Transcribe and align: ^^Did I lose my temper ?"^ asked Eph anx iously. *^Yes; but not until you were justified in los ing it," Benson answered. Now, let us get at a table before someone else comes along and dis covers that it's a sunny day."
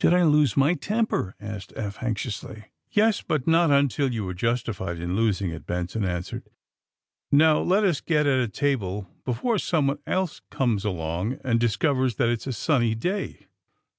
^^Did 0.00 0.14
I 0.14 0.22
lose 0.22 0.56
my 0.56 0.72
temper 0.72 1.36
?"^ 0.72 1.36
asked 1.46 1.70
Eph 1.76 2.02
anx 2.02 2.24
iously. 2.24 2.64
*^Yes; 2.96 3.22
but 3.28 3.46
not 3.46 3.70
until 3.70 4.10
you 4.14 4.24
were 4.24 4.32
justified 4.32 4.98
in 4.98 5.14
los 5.14 5.42
ing 5.42 5.50
it," 5.50 5.66
Benson 5.66 6.06
answered. 6.06 6.48
Now, 7.30 7.60
let 7.60 7.84
us 7.84 8.00
get 8.00 8.26
at 8.26 8.40
a 8.40 8.48
table 8.48 9.10
before 9.26 9.58
someone 9.58 9.98
else 10.06 10.40
comes 10.50 10.86
along 10.86 11.38
and 11.44 11.60
dis 11.60 11.76
covers 11.76 12.14
that 12.14 12.30
it's 12.30 12.46
a 12.46 12.52
sunny 12.54 12.94
day." 12.94 13.40